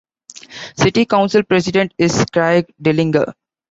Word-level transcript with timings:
City 0.77 1.05
Council 1.05 1.43
President 1.43 1.93
Is 1.99 2.25
Craig 2.33 2.73
Dellinger. 2.81 3.35